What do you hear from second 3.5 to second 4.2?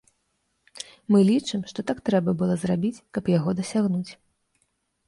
дасягнуць.